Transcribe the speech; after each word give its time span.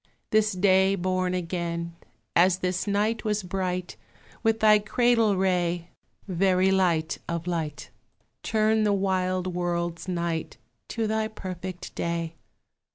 This 0.31 0.53
day 0.53 0.95
born 0.95 1.35
again; 1.35 1.95
As 2.35 2.57
this 2.57 2.87
night 2.87 3.23
was 3.23 3.43
bright 3.43 3.97
With 4.41 4.59
thy 4.59 4.79
cradle 4.79 5.37
ray, 5.37 5.89
Very 6.27 6.71
light 6.71 7.19
of 7.29 7.45
light, 7.45 7.91
Turn 8.41 8.81
the 8.83 8.93
wild 8.93 9.53
world's 9.53 10.07
night 10.07 10.57
To 10.87 11.05
thy 11.05 11.27
perfect 11.27 11.93
day. 11.93 12.33